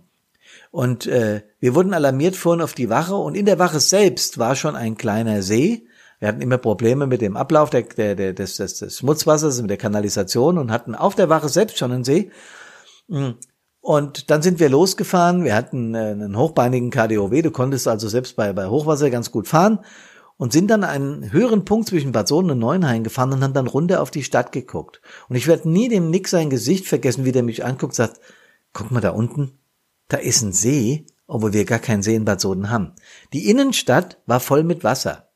Und 0.72 1.06
äh, 1.06 1.44
wir 1.60 1.76
wurden 1.76 1.94
alarmiert, 1.94 2.36
fuhren 2.36 2.60
auf 2.60 2.74
die 2.74 2.90
Wache 2.90 3.16
und 3.16 3.36
in 3.36 3.46
der 3.46 3.60
Wache 3.60 3.80
selbst 3.80 4.40
war 4.40 4.56
schon 4.56 4.76
ein 4.76 4.98
kleiner 4.98 5.44
See. 5.44 5.86
Wir 6.20 6.28
hatten 6.28 6.42
immer 6.42 6.58
Probleme 6.58 7.06
mit 7.06 7.22
dem 7.22 7.38
Ablauf 7.38 7.70
der, 7.70 7.84
der, 7.84 8.16
der, 8.16 8.34
des, 8.34 8.58
des, 8.58 8.80
des 8.80 8.98
Schmutzwassers, 8.98 9.62
mit 9.62 9.70
der 9.70 9.78
Kanalisation 9.78 10.58
und 10.58 10.72
hatten 10.72 10.96
auf 10.96 11.14
der 11.16 11.30
Wache 11.30 11.50
selbst 11.50 11.78
schon 11.78 11.92
einen 11.92 12.04
See. 12.04 12.32
Hm. 13.10 13.36
Und 13.80 14.32
dann 14.32 14.42
sind 14.42 14.60
wir 14.60 14.70
losgefahren. 14.70 15.44
Wir 15.44 15.56
hatten 15.56 15.94
äh, 15.94 16.00
einen 16.00 16.36
hochbeinigen 16.36 16.90
KDOW. 16.90 17.42
Du 17.44 17.52
konntest 17.52 17.88
also 17.88 18.10
selbst 18.10 18.36
bei, 18.36 18.52
bei 18.52 18.66
Hochwasser 18.66 19.12
ganz 19.12 19.30
gut 19.32 19.48
fahren 19.48 19.80
und 20.38 20.52
sind 20.52 20.68
dann 20.70 20.84
einen 20.84 21.32
höheren 21.32 21.66
Punkt 21.66 21.90
zwischen 21.90 22.12
Bad 22.12 22.28
Soden 22.28 22.52
und 22.52 22.60
Neuenhain 22.60 23.04
gefahren 23.04 23.32
und 23.32 23.44
haben 23.44 23.54
dann 23.54 23.68
runter 23.68 24.02
auf 24.02 24.12
die 24.12 24.24
Stadt 24.24 24.52
geguckt. 24.52 25.02
Und 25.30 25.36
ich 25.36 25.48
werde 25.48 25.70
nie 25.70 25.88
dem 25.88 26.10
Nick 26.10 26.28
sein 26.28 26.50
Gesicht 26.50 26.88
vergessen, 26.88 27.26
wie 27.26 27.32
der 27.32 27.44
mich 27.44 27.64
anguckt 27.64 27.96
sagt, 27.96 28.20
guck 28.74 28.92
mal 28.92 29.02
da 29.02 29.12
unten, 29.12 29.58
da 30.08 30.18
ist 30.18 30.42
ein 30.42 30.54
See, 30.54 31.06
obwohl 31.28 31.54
wir 31.54 31.66
gar 31.66 31.80
keinen 31.80 32.04
See 32.04 32.16
in 32.16 32.26
Bad 32.26 32.42
Soden 32.42 32.70
haben. 32.70 32.94
Die 33.34 33.50
Innenstadt 33.50 34.18
war 34.26 34.40
voll 34.40 34.64
mit 34.64 34.84
Wasser. 34.84 35.30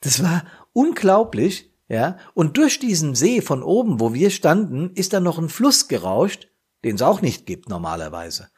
Das 0.00 0.22
war 0.22 0.44
unglaublich, 0.72 1.70
ja. 1.88 2.16
Und 2.34 2.56
durch 2.56 2.78
diesen 2.78 3.14
See 3.14 3.40
von 3.40 3.62
oben, 3.62 4.00
wo 4.00 4.14
wir 4.14 4.30
standen, 4.30 4.90
ist 4.94 5.12
da 5.12 5.20
noch 5.20 5.38
ein 5.38 5.48
Fluss 5.48 5.88
gerauscht, 5.88 6.48
den 6.82 6.96
es 6.96 7.02
auch 7.02 7.20
nicht 7.20 7.46
gibt 7.46 7.68
normalerweise. 7.68 8.48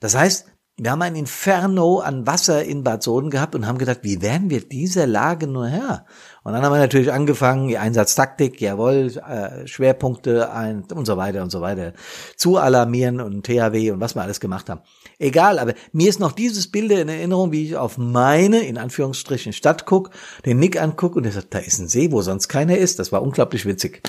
Das 0.00 0.14
heißt, 0.16 0.46
wir 0.76 0.90
haben 0.90 1.02
ein 1.02 1.14
Inferno 1.14 2.00
an 2.00 2.26
Wasser 2.26 2.64
in 2.64 2.82
Bad 2.82 3.04
Soden 3.04 3.30
gehabt 3.30 3.54
und 3.54 3.64
haben 3.64 3.78
gedacht, 3.78 4.00
wie 4.02 4.20
werden 4.22 4.50
wir 4.50 4.60
dieser 4.60 5.06
Lage 5.06 5.46
nur 5.46 5.68
her? 5.68 6.04
Und 6.42 6.52
dann 6.52 6.64
haben 6.64 6.72
wir 6.72 6.80
natürlich 6.80 7.12
angefangen, 7.12 7.68
die 7.68 7.78
Einsatztaktik, 7.78 8.60
jawohl, 8.60 9.12
äh, 9.24 9.68
Schwerpunkte 9.68 10.50
ein, 10.50 10.82
und 10.92 11.06
so 11.06 11.16
weiter 11.16 11.44
und 11.44 11.50
so 11.50 11.60
weiter 11.60 11.92
zu 12.36 12.56
alarmieren 12.56 13.20
und 13.20 13.46
THW 13.46 13.92
und 13.92 14.00
was 14.00 14.16
wir 14.16 14.22
alles 14.22 14.40
gemacht 14.40 14.68
haben. 14.68 14.80
Egal, 15.20 15.60
aber 15.60 15.74
mir 15.92 16.08
ist 16.08 16.18
noch 16.18 16.32
dieses 16.32 16.68
Bild 16.68 16.90
in 16.90 17.08
Erinnerung, 17.08 17.52
wie 17.52 17.66
ich 17.66 17.76
auf 17.76 17.96
meine, 17.96 18.58
in 18.66 18.76
Anführungsstrichen, 18.76 19.52
Stadt 19.52 19.86
guck, 19.86 20.10
den 20.44 20.58
Nick 20.58 20.80
anguck 20.80 21.14
und 21.14 21.24
er 21.24 21.32
sagt, 21.32 21.54
da 21.54 21.60
ist 21.60 21.78
ein 21.78 21.86
See, 21.86 22.10
wo 22.10 22.20
sonst 22.20 22.48
keiner 22.48 22.76
ist. 22.76 22.98
Das 22.98 23.12
war 23.12 23.22
unglaublich 23.22 23.64
witzig. 23.64 24.02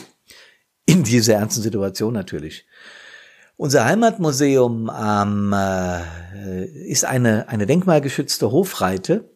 In 0.88 1.04
dieser 1.04 1.36
ernsten 1.36 1.62
Situation 1.62 2.14
natürlich. 2.14 2.66
Unser 3.58 3.86
Heimatmuseum 3.86 4.92
ähm, 4.94 5.54
äh, 5.54 6.66
ist 6.66 7.06
eine, 7.06 7.48
eine 7.48 7.66
denkmalgeschützte 7.66 8.52
Hofreite, 8.52 9.30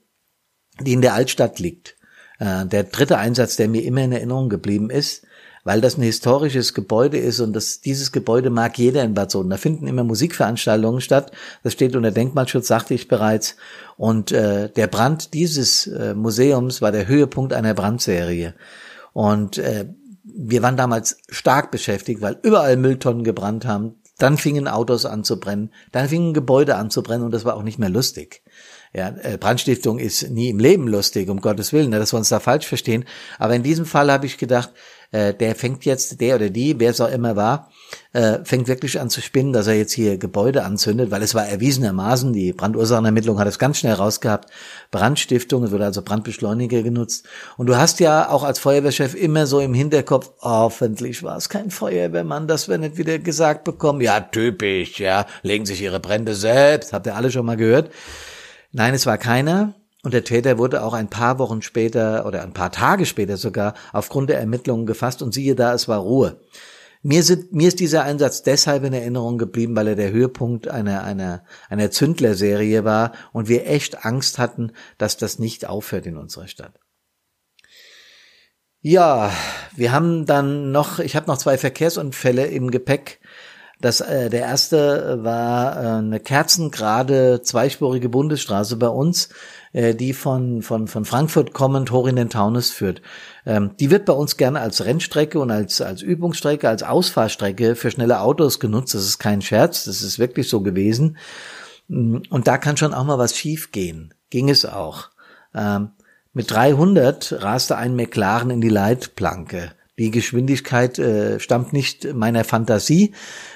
die 0.81 0.93
in 0.93 1.01
der 1.01 1.13
Altstadt 1.13 1.59
liegt. 1.59 1.95
Äh, 2.39 2.65
der 2.65 2.83
dritte 2.83 3.17
Einsatz, 3.17 3.55
der 3.55 3.69
mir 3.69 3.83
immer 3.83 4.01
in 4.01 4.11
Erinnerung 4.11 4.49
geblieben 4.49 4.89
ist, 4.89 5.25
weil 5.63 5.79
das 5.79 5.97
ein 5.97 6.03
historisches 6.03 6.73
Gebäude 6.73 7.17
ist 7.17 7.39
und 7.39 7.53
das, 7.53 7.79
dieses 7.79 8.11
Gebäude 8.11 8.49
mag 8.49 8.77
jeder 8.77 9.03
in 9.03 9.13
Bad 9.13 9.31
Soden. 9.31 9.49
Da 9.49 9.57
finden 9.57 9.87
immer 9.87 10.03
Musikveranstaltungen 10.03 11.01
statt. 11.01 11.31
Das 11.63 11.73
steht 11.73 11.95
unter 11.95 12.11
Denkmalschutz, 12.11 12.67
sagte 12.67 12.93
ich 12.93 13.07
bereits. 13.07 13.55
Und 13.95 14.31
äh, 14.31 14.69
der 14.69 14.87
Brand 14.87 15.33
dieses 15.33 15.87
äh, 15.87 16.13
Museums 16.13 16.81
war 16.81 16.91
der 16.91 17.07
Höhepunkt 17.07 17.53
einer 17.53 17.73
Brandserie. 17.73 18.53
Und 19.13 19.57
äh, 19.57 19.85
wir 20.23 20.61
waren 20.61 20.77
damals 20.77 21.17
stark 21.29 21.71
beschäftigt, 21.71 22.21
weil 22.21 22.37
überall 22.43 22.77
Mülltonnen 22.77 23.23
gebrannt 23.23 23.65
haben. 23.65 23.95
Dann 24.19 24.37
fingen 24.37 24.67
Autos 24.67 25.05
an 25.05 25.23
zu 25.23 25.39
brennen, 25.39 25.73
dann 25.91 26.07
fingen 26.07 26.33
Gebäude 26.33 26.75
an 26.75 26.91
zu 26.91 27.01
brennen 27.01 27.23
und 27.23 27.31
das 27.31 27.45
war 27.45 27.55
auch 27.55 27.63
nicht 27.63 27.79
mehr 27.79 27.89
lustig. 27.89 28.43
Ja, 28.93 29.15
äh, 29.21 29.37
Brandstiftung 29.37 29.99
ist 29.99 30.29
nie 30.29 30.49
im 30.49 30.59
Leben 30.59 30.87
lustig, 30.87 31.29
um 31.29 31.41
Gottes 31.41 31.73
Willen, 31.73 31.89
ne, 31.89 31.99
dass 31.99 32.13
wir 32.13 32.17
uns 32.17 32.29
da 32.29 32.39
falsch 32.39 32.67
verstehen. 32.67 33.05
Aber 33.37 33.55
in 33.55 33.63
diesem 33.63 33.85
Fall 33.85 34.11
habe 34.11 34.25
ich 34.25 34.37
gedacht, 34.37 34.71
äh, 35.11 35.33
der 35.33 35.55
fängt 35.55 35.85
jetzt, 35.85 36.21
der 36.21 36.35
oder 36.35 36.49
die, 36.49 36.79
wer 36.79 36.91
es 36.91 37.01
auch 37.01 37.11
immer 37.11 37.35
war, 37.35 37.71
äh, 38.13 38.39
fängt 38.43 38.67
wirklich 38.67 38.99
an 38.99 39.09
zu 39.09 39.21
spinnen, 39.21 39.53
dass 39.53 39.67
er 39.67 39.75
jetzt 39.75 39.93
hier 39.93 40.17
Gebäude 40.17 40.63
anzündet, 40.63 41.11
weil 41.11 41.23
es 41.23 41.33
war 41.35 41.47
erwiesenermaßen, 41.47 42.33
die 42.33 42.53
Brandursachenermittlung 42.53 43.39
hat 43.39 43.47
es 43.47 43.59
ganz 43.59 43.79
schnell 43.79 43.93
rausgehabt, 43.93 44.49
Brandstiftung, 44.91 45.63
es 45.63 45.71
wurde 45.71 45.85
also 45.85 46.01
Brandbeschleuniger 46.01 46.83
genutzt. 46.83 47.27
Und 47.57 47.67
du 47.67 47.77
hast 47.77 47.99
ja 47.99 48.29
auch 48.29 48.43
als 48.43 48.59
Feuerwehrchef 48.59 49.15
immer 49.15 49.47
so 49.47 49.59
im 49.59 49.73
Hinterkopf, 49.73 50.31
hoffentlich 50.41 51.23
war 51.23 51.37
es 51.37 51.49
kein 51.49 51.71
Feuerwehrmann, 51.71 52.47
dass 52.47 52.67
wir 52.69 52.77
nicht 52.77 52.97
wieder 52.97 53.19
gesagt 53.19 53.63
bekommen, 53.63 54.01
ja, 54.01 54.19
typisch, 54.19 54.99
ja, 54.99 55.25
legen 55.41 55.65
sich 55.65 55.81
ihre 55.81 55.99
Brände 55.99 56.35
selbst, 56.35 56.93
habt 56.93 57.07
ihr 57.07 57.15
alle 57.15 57.31
schon 57.31 57.45
mal 57.45 57.57
gehört. 57.57 57.91
Nein, 58.71 58.93
es 58.93 59.05
war 59.07 59.17
keiner. 59.17 59.73
Und 60.01 60.13
der 60.13 60.23
Täter 60.23 60.57
wurde 60.57 60.83
auch 60.83 60.93
ein 60.93 61.09
paar 61.09 61.39
Wochen 61.39 61.61
später 61.61 62.25
oder 62.25 62.41
ein 62.43 62.53
paar 62.53 62.71
Tage 62.71 63.05
später 63.05 63.35
sogar 63.35 63.73
aufgrund 63.91 64.29
der 64.29 64.39
Ermittlungen 64.39 64.85
gefasst 64.85 65.21
und 65.21 65.33
siehe 65.33 65.55
da, 65.55 65.73
es 65.73 65.87
war 65.87 65.99
Ruhe. 65.99 66.39
Mir, 67.01 67.23
sind, 67.23 67.53
mir 67.53 67.69
ist 67.69 67.79
dieser 67.79 68.03
Einsatz 68.03 68.43
deshalb 68.43 68.83
in 68.83 68.93
Erinnerung 68.93 69.37
geblieben, 69.37 69.75
weil 69.75 69.87
er 69.87 69.95
der 69.95 70.11
Höhepunkt 70.11 70.67
einer, 70.67 71.03
einer, 71.03 71.43
einer 71.69 71.91
Zündlerserie 71.91 72.83
war 72.83 73.13
und 73.31 73.47
wir 73.47 73.67
echt 73.67 74.05
Angst 74.05 74.37
hatten, 74.37 74.73
dass 74.97 75.15
das 75.15 75.39
nicht 75.39 75.65
aufhört 75.65 76.05
in 76.05 76.17
unserer 76.17 76.47
Stadt. 76.47 76.79
Ja, 78.81 79.31
wir 79.75 79.91
haben 79.91 80.25
dann 80.25 80.71
noch, 80.71 80.99
ich 80.99 81.15
habe 81.15 81.27
noch 81.27 81.37
zwei 81.37 81.57
Verkehrsunfälle 81.57 82.47
im 82.47 82.71
Gepäck. 82.71 83.19
Das, 83.81 84.01
äh, 84.01 84.29
der 84.29 84.41
erste 84.41 85.23
war 85.23 85.75
äh, 85.75 85.87
eine 85.99 86.19
kerzengerade 86.19 87.41
zweispurige 87.41 88.09
Bundesstraße 88.09 88.75
bei 88.75 88.89
uns 88.89 89.29
äh, 89.73 89.95
die 89.95 90.13
von, 90.13 90.61
von, 90.61 90.87
von 90.87 91.05
Frankfurt 91.05 91.53
kommend 91.53 91.91
hoch 91.91 92.07
in 92.07 92.15
den 92.15 92.29
Taunus 92.29 92.71
führt. 92.71 93.01
Ähm, 93.45 93.71
die 93.79 93.91
wird 93.91 94.05
bei 94.05 94.13
uns 94.13 94.37
gerne 94.37 94.59
als 94.59 94.83
Rennstrecke 94.83 95.39
und 95.39 95.51
als, 95.51 95.81
als 95.81 96.01
Übungsstrecke, 96.01 96.67
als 96.67 96.83
Ausfahrstrecke 96.83 97.75
für 97.75 97.91
schnelle 97.91 98.21
Autos 98.21 98.59
genutzt. 98.59 98.93
Das 98.93 99.03
ist 99.03 99.19
kein 99.19 99.41
Scherz, 99.41 99.85
das 99.85 100.01
ist 100.01 100.19
wirklich 100.19 100.49
so 100.49 100.61
gewesen. 100.61 101.17
Mm, 101.87 102.17
und 102.29 102.47
da 102.47 102.57
kann 102.57 102.77
schon 102.77 102.93
auch 102.93 103.05
mal 103.05 103.17
was 103.17 103.37
schief 103.37 103.71
gehen. 103.71 104.13
Ging 104.29 104.49
es 104.49 104.65
auch. 104.65 105.09
Ähm, 105.53 105.91
mit 106.33 106.51
300 106.51 107.43
raste 107.43 107.75
ein 107.75 107.95
McLaren 107.95 108.51
in 108.51 108.61
die 108.61 108.69
Leitplanke. 108.69 109.71
Die 109.97 110.11
Geschwindigkeit 110.11 110.97
äh, 110.97 111.39
stammt 111.39 111.73
nicht 111.73 112.13
meiner 112.13 112.45
Fantasie. 112.45 113.13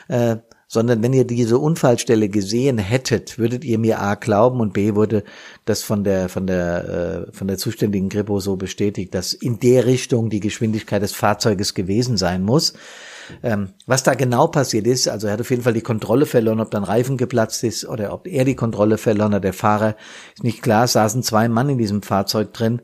Äh, 0.09 0.37
sondern 0.73 1.03
wenn 1.03 1.13
ihr 1.13 1.23
diese 1.23 1.59
Unfallstelle 1.59 2.29
gesehen 2.29 2.79
hättet, 2.79 3.37
würdet 3.37 3.63
ihr 3.63 3.77
mir 3.77 4.01
A 4.01 4.15
glauben 4.15 4.59
und 4.59 4.73
B 4.73 4.95
wurde 4.95 5.23
das 5.65 5.83
von 5.83 6.03
der 6.03 6.29
von 6.29 6.47
der 6.47 7.27
äh, 7.29 7.31
von 7.31 7.47
der 7.47 7.59
zuständigen 7.59 8.09
Kripo 8.09 8.39
so 8.39 8.55
bestätigt, 8.55 9.13
dass 9.13 9.33
in 9.33 9.59
der 9.59 9.85
Richtung 9.85 10.31
die 10.31 10.39
Geschwindigkeit 10.39 11.03
des 11.03 11.13
Fahrzeuges 11.13 11.75
gewesen 11.75 12.17
sein 12.17 12.41
muss. 12.41 12.73
Ähm, 13.43 13.69
was 13.85 14.01
da 14.01 14.15
genau 14.15 14.47
passiert 14.47 14.87
ist, 14.87 15.07
also 15.07 15.27
er 15.27 15.33
hat 15.33 15.41
auf 15.41 15.51
jeden 15.51 15.61
Fall 15.61 15.73
die 15.73 15.81
Kontrolle 15.81 16.25
verloren, 16.25 16.59
ob 16.59 16.71
dann 16.71 16.83
Reifen 16.83 17.17
geplatzt 17.17 17.63
ist 17.63 17.87
oder 17.87 18.11
ob 18.11 18.27
er 18.27 18.43
die 18.43 18.55
Kontrolle 18.55 18.97
verloren 18.97 19.35
hat, 19.35 19.43
der 19.43 19.53
Fahrer 19.53 19.95
ist 20.33 20.43
nicht 20.43 20.63
klar, 20.63 20.87
saßen 20.87 21.21
zwei 21.21 21.47
Mann 21.49 21.69
in 21.69 21.77
diesem 21.77 22.01
Fahrzeug 22.01 22.51
drin. 22.51 22.81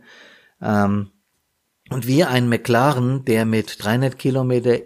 Ähm, 0.62 1.10
und 1.89 2.05
wir 2.05 2.29
ein 2.29 2.50
McLaren, 2.50 3.25
der 3.25 3.46
mit 3.46 3.84
300 3.84 4.19
Kilometer 4.19 4.77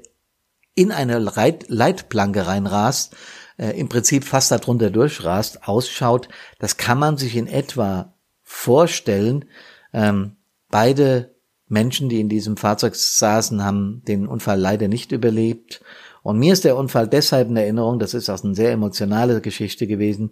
in 0.75 0.92
eine 0.92 1.20
Leit 1.20 1.65
Leitplanke 1.70 2.48
reinrast, 2.48 3.15
äh, 3.58 3.77
im 3.80 3.89
Prinzip 3.89 4.24
fast 4.24 4.51
darunter 4.51 4.89
durchrast, 4.89 5.68
ausschaut, 5.68 6.30
das 6.60 6.77
kann 6.77 7.00
man 7.00 7.18
sich 7.18 7.36
in 7.36 7.48
etwa 7.48 8.13
vorstellen. 8.42 9.46
Ähm, 9.94 10.38
beide 10.70 11.36
Menschen, 11.68 12.10
die 12.10 12.20
in 12.20 12.30
diesem 12.30 12.58
Fahrzeug 12.58 12.96
saßen, 12.96 13.63
haben 13.63 14.03
den 14.08 14.27
Unfall 14.27 14.60
leider 14.60 14.88
nicht 14.88 15.12
überlebt. 15.12 15.82
Und 16.22 16.39
mir 16.39 16.53
ist 16.53 16.63
der 16.63 16.77
Unfall 16.77 17.08
deshalb 17.08 17.50
in 17.50 17.58
Erinnerung, 17.58 18.00
das 18.00 18.13
ist 18.13 18.30
auch 18.30 18.44
eine 18.44 18.56
sehr 18.56 18.72
emotionale 18.72 19.42
Geschichte 19.42 19.88
gewesen, 19.88 20.32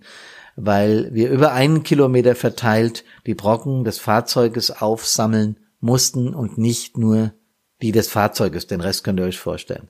weil 0.56 1.14
wir 1.14 1.30
über 1.30 1.52
einen 1.54 1.84
Kilometer 1.84 2.36
verteilt 2.36 3.04
die 3.26 3.36
Brocken 3.36 3.84
des 3.84 4.00
Fahrzeuges 4.00 4.72
aufsammeln 4.72 5.58
mussten 5.80 6.34
und 6.34 6.58
nicht 6.58 6.98
nur 6.98 7.34
die 7.82 7.92
des 7.92 8.08
Fahrzeuges. 8.08 8.68
Den 8.68 8.82
Rest 8.82 9.04
könnt 9.04 9.20
ihr 9.20 9.26
euch 9.26 9.40
vorstellen. 9.40 9.90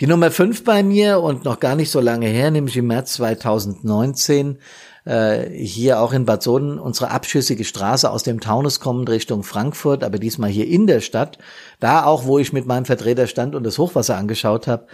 Die 0.00 0.06
Nummer 0.06 0.30
fünf 0.30 0.62
bei 0.62 0.84
mir 0.84 1.18
und 1.18 1.44
noch 1.44 1.58
gar 1.58 1.74
nicht 1.74 1.90
so 1.90 1.98
lange 1.98 2.28
her, 2.28 2.52
nämlich 2.52 2.76
im 2.76 2.86
März 2.86 3.14
2019, 3.14 4.58
äh, 5.04 5.50
hier 5.50 6.00
auch 6.00 6.12
in 6.12 6.24
Bad 6.24 6.40
Soden, 6.40 6.78
unsere 6.78 7.10
abschüssige 7.10 7.64
Straße 7.64 8.08
aus 8.08 8.22
dem 8.22 8.38
Taunus 8.38 8.78
kommend 8.78 9.10
Richtung 9.10 9.42
Frankfurt, 9.42 10.04
aber 10.04 10.20
diesmal 10.20 10.50
hier 10.50 10.68
in 10.68 10.86
der 10.86 11.00
Stadt. 11.00 11.38
Da 11.80 12.04
auch, 12.04 12.26
wo 12.26 12.38
ich 12.38 12.52
mit 12.52 12.64
meinem 12.64 12.84
Vertreter 12.84 13.26
stand 13.26 13.56
und 13.56 13.64
das 13.64 13.76
Hochwasser 13.76 14.16
angeschaut 14.16 14.68
habe, 14.68 14.86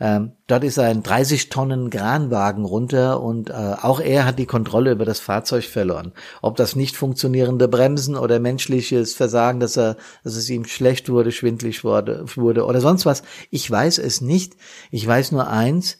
ähm, 0.00 0.32
dort 0.46 0.62
ist 0.62 0.78
ein 0.78 1.02
30 1.02 1.48
Tonnen 1.48 1.90
Kranwagen 1.90 2.64
runter 2.64 3.20
und 3.20 3.50
äh, 3.50 3.52
auch 3.52 4.00
er 4.00 4.24
hat 4.24 4.38
die 4.38 4.46
Kontrolle 4.46 4.92
über 4.92 5.04
das 5.04 5.18
Fahrzeug 5.18 5.64
verloren. 5.64 6.12
Ob 6.40 6.56
das 6.56 6.76
nicht 6.76 6.96
funktionierende 6.96 7.66
Bremsen 7.66 8.16
oder 8.16 8.38
menschliches 8.38 9.14
Versagen, 9.14 9.58
dass 9.58 9.76
er, 9.76 9.96
dass 10.22 10.36
es 10.36 10.48
ihm 10.50 10.64
schlecht 10.64 11.08
wurde, 11.08 11.32
schwindlig 11.32 11.82
wurde, 11.82 12.24
wurde 12.36 12.64
oder 12.64 12.80
sonst 12.80 13.06
was, 13.06 13.22
ich 13.50 13.68
weiß 13.68 13.98
es 13.98 14.20
nicht. 14.20 14.54
Ich 14.92 15.06
weiß 15.06 15.32
nur 15.32 15.48
eins: 15.48 15.98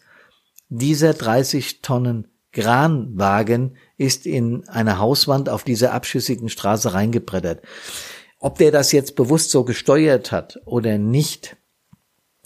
Dieser 0.68 1.14
30 1.14 1.82
Tonnen 1.82 2.28
Kranwagen 2.52 3.76
ist 3.96 4.26
in 4.26 4.68
eine 4.68 4.98
Hauswand 4.98 5.48
auf 5.48 5.64
dieser 5.64 5.92
abschüssigen 5.92 6.48
Straße 6.48 6.94
reingebrettert. 6.94 7.62
Ob 8.38 8.58
der 8.58 8.70
das 8.70 8.92
jetzt 8.92 9.16
bewusst 9.16 9.50
so 9.50 9.64
gesteuert 9.64 10.30
hat 10.30 10.60
oder 10.64 10.98
nicht, 10.98 11.56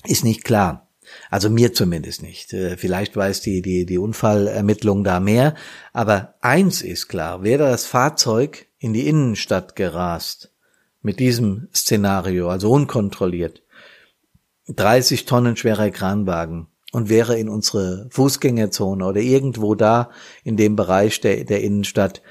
ist 0.04 0.25
nicht 0.25 0.44
klar. 0.44 0.81
Also 1.31 1.50
mir 1.50 1.73
zumindest 1.73 2.23
nicht. 2.23 2.52
Äh, 2.52 2.76
vielleicht 2.76 3.16
weiß 3.16 3.40
die, 3.40 3.62
die, 3.62 3.87
die 3.87 3.99
Unfallermittlung 3.99 5.04
da 5.04 5.21
mehr. 5.21 5.54
Aber 5.92 6.35
eins 6.40 6.83
ist 6.83 7.09
klar, 7.09 7.42
wäre 7.42 7.64
das 7.64 7.87
Fahrzeug 7.87 8.66
in 8.78 8.92
die 8.92 9.07
Innenstadt 9.09 9.76
gerast, 9.76 10.50
mit 11.02 11.19
diesem 11.19 11.69
Szenario, 11.75 12.49
also 12.49 12.71
unkontrolliert, 12.71 13.62
30 14.69 15.25
Tonnen 15.25 15.57
schwerer 15.57 15.90
Kranwagen 15.90 16.69
und 16.92 17.09
wäre 17.09 17.38
in 17.38 17.49
unsere 17.49 18.07
Fußgängerzone 18.11 19.04
oder 19.04 19.21
irgendwo 19.21 19.75
da 19.75 20.11
in 20.45 20.57
dem 20.57 20.76
Bereich 20.76 21.21
der, 21.21 21.45
der 21.45 21.62
Innenstadt, 21.62 22.23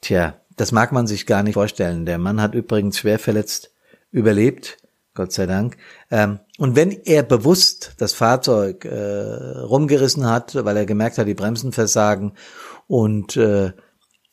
tja, 0.00 0.40
das 0.56 0.72
mag 0.72 0.92
man 0.92 1.06
sich 1.06 1.26
gar 1.26 1.42
nicht 1.42 1.54
vorstellen. 1.54 2.06
Der 2.06 2.18
Mann 2.18 2.40
hat 2.40 2.54
übrigens 2.54 2.98
schwer 2.98 3.18
verletzt 3.18 3.72
überlebt, 4.10 4.78
Gott 5.16 5.32
sei 5.32 5.46
Dank. 5.46 5.76
Ähm, 6.10 6.38
und 6.58 6.76
wenn 6.76 6.92
er 6.92 7.24
bewusst 7.24 7.94
das 7.98 8.12
Fahrzeug 8.12 8.84
äh, 8.84 9.58
rumgerissen 9.58 10.26
hat, 10.26 10.54
weil 10.54 10.76
er 10.76 10.86
gemerkt 10.86 11.18
hat, 11.18 11.26
die 11.26 11.34
Bremsen 11.34 11.72
versagen 11.72 12.34
und 12.86 13.36
äh, 13.36 13.72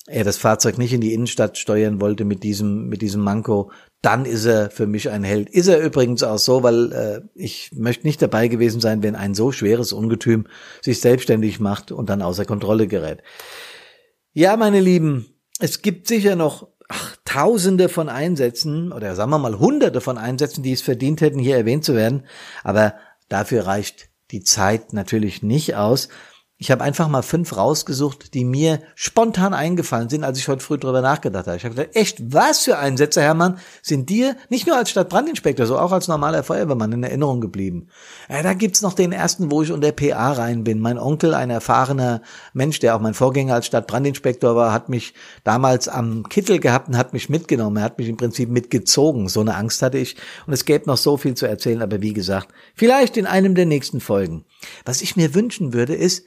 er 0.05 0.23
das 0.25 0.37
Fahrzeug 0.37 0.77
nicht 0.77 0.93
in 0.93 1.01
die 1.01 1.13
Innenstadt 1.13 1.57
steuern 1.57 2.01
wollte 2.01 2.25
mit 2.25 2.43
diesem 2.43 2.89
mit 2.89 3.01
diesem 3.01 3.21
Manko, 3.21 3.71
dann 4.01 4.25
ist 4.25 4.45
er 4.45 4.69
für 4.69 4.85
mich 4.85 5.09
ein 5.09 5.23
Held. 5.23 5.49
Ist 5.49 5.67
er 5.67 5.79
übrigens 5.79 6.23
auch 6.23 6.37
so, 6.37 6.61
weil 6.61 6.91
äh, 6.91 7.21
ich 7.35 7.71
möchte 7.73 8.05
nicht 8.05 8.21
dabei 8.21 8.49
gewesen 8.49 8.81
sein, 8.81 9.01
wenn 9.01 9.15
ein 9.15 9.33
so 9.33 9.53
schweres 9.53 9.93
Ungetüm 9.93 10.47
sich 10.81 10.99
selbstständig 10.99 11.59
macht 11.61 11.91
und 11.91 12.09
dann 12.09 12.21
außer 12.21 12.43
Kontrolle 12.45 12.87
gerät. 12.87 13.23
Ja, 14.33 14.57
meine 14.57 14.81
Lieben, 14.81 15.27
es 15.59 15.81
gibt 15.81 16.07
sicher 16.07 16.35
noch 16.35 16.67
ach, 16.89 17.15
Tausende 17.33 17.89
von 17.89 18.09
Einsätzen 18.09 18.91
oder 18.91 19.15
sagen 19.15 19.31
wir 19.31 19.39
mal 19.39 19.57
Hunderte 19.57 20.01
von 20.01 20.19
Einsätzen, 20.19 20.61
die 20.61 20.71
es 20.71 20.83
verdient 20.83 21.19
hätten, 21.19 21.39
hier 21.39 21.57
erwähnt 21.57 21.83
zu 21.83 21.95
werden. 21.95 22.27
Aber 22.63 22.93
dafür 23.27 23.65
reicht 23.65 24.09
die 24.29 24.43
Zeit 24.43 24.93
natürlich 24.93 25.41
nicht 25.41 25.75
aus. 25.75 26.09
Ich 26.63 26.71
habe 26.71 26.81
einfach 26.81 27.09
mal 27.09 27.23
fünf 27.23 27.57
rausgesucht, 27.57 28.33
die 28.33 28.45
mir 28.45 28.79
spontan 28.95 29.53
eingefallen 29.53 30.07
sind, 30.07 30.23
als 30.23 30.37
ich 30.37 30.47
heute 30.47 30.63
früh 30.63 30.77
drüber 30.77 31.01
nachgedacht 31.01 31.45
habe. 31.45 31.57
Ich 31.57 31.65
habe 31.65 31.75
gedacht, 31.75 31.93
echt, 31.93 32.33
was 32.33 32.59
für 32.59 32.77
Einsätze, 32.77 33.21
Hermann, 33.21 33.57
sind 33.81 34.09
dir 34.09 34.37
nicht 34.47 34.65
nur 34.65 34.77
als 34.77 34.89
Stadtbrandinspektor, 34.89 35.65
so 35.65 35.77
auch 35.77 35.91
als 35.91 36.07
normaler 36.07 36.41
Feuerwehrmann 36.41 36.93
in 36.93 37.03
Erinnerung 37.03 37.41
geblieben. 37.41 37.89
Ja, 38.29 38.43
da 38.43 38.53
gibt's 38.53 38.81
noch 38.81 38.93
den 38.93 39.11
ersten, 39.11 39.51
wo 39.51 39.61
ich 39.61 39.73
unter 39.73 39.91
PA 39.91 40.31
rein 40.31 40.63
bin. 40.63 40.79
Mein 40.79 40.97
Onkel, 40.97 41.33
ein 41.33 41.49
erfahrener 41.49 42.21
Mensch, 42.53 42.79
der 42.79 42.95
auch 42.95 43.01
mein 43.01 43.13
Vorgänger 43.13 43.55
als 43.55 43.65
Stadtbrandinspektor 43.65 44.55
war, 44.55 44.71
hat 44.71 44.87
mich 44.87 45.15
damals 45.43 45.89
am 45.89 46.29
Kittel 46.29 46.61
gehabt 46.61 46.87
und 46.87 46.97
hat 46.97 47.11
mich 47.11 47.27
mitgenommen. 47.27 47.75
Er 47.75 47.83
hat 47.83 47.97
mich 47.97 48.07
im 48.07 48.15
Prinzip 48.15 48.49
mitgezogen. 48.49 49.27
So 49.27 49.41
eine 49.41 49.55
Angst 49.55 49.81
hatte 49.81 49.97
ich. 49.97 50.15
Und 50.47 50.53
es 50.53 50.63
gäbe 50.63 50.85
noch 50.87 50.95
so 50.95 51.17
viel 51.17 51.33
zu 51.33 51.45
erzählen, 51.45 51.81
aber 51.81 52.01
wie 52.01 52.13
gesagt, 52.13 52.53
vielleicht 52.73 53.17
in 53.17 53.25
einem 53.25 53.53
der 53.53 53.65
nächsten 53.65 53.99
Folgen. 53.99 54.45
Was 54.85 55.01
ich 55.01 55.17
mir 55.17 55.35
wünschen 55.35 55.73
würde, 55.73 55.93
ist, 55.93 56.23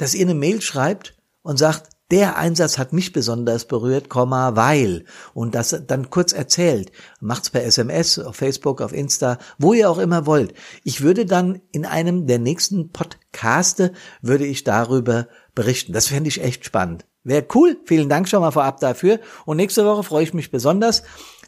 dass 0.00 0.14
ihr 0.14 0.24
eine 0.24 0.34
Mail 0.34 0.62
schreibt 0.62 1.16
und 1.42 1.58
sagt, 1.58 1.90
der 2.10 2.36
Einsatz 2.36 2.76
hat 2.76 2.92
mich 2.92 3.12
besonders 3.12 3.66
berührt, 3.66 4.08
Komma, 4.08 4.56
weil 4.56 5.04
und 5.32 5.54
das 5.54 5.82
dann 5.86 6.10
kurz 6.10 6.32
erzählt. 6.32 6.90
Macht's 7.20 7.50
per 7.50 7.62
SMS, 7.62 8.18
auf 8.18 8.34
Facebook, 8.34 8.80
auf 8.80 8.92
Insta, 8.92 9.38
wo 9.58 9.74
ihr 9.74 9.88
auch 9.88 9.98
immer 9.98 10.26
wollt. 10.26 10.54
Ich 10.82 11.02
würde 11.02 11.24
dann 11.24 11.60
in 11.70 11.86
einem 11.86 12.26
der 12.26 12.40
nächsten 12.40 12.90
Podcaste 12.90 13.92
würde 14.22 14.44
ich 14.44 14.64
darüber 14.64 15.28
berichten. 15.54 15.92
Das 15.92 16.08
fände 16.08 16.28
ich 16.28 16.42
echt 16.42 16.64
spannend. 16.64 17.06
Wäre 17.22 17.46
cool. 17.54 17.76
Vielen 17.84 18.08
Dank 18.08 18.28
schon 18.28 18.40
mal 18.40 18.50
vorab 18.50 18.80
dafür. 18.80 19.20
Und 19.44 19.58
nächste 19.58 19.84
Woche 19.84 20.02
freue 20.02 20.24
ich 20.24 20.34
mich 20.34 20.50
besonders, 20.50 21.02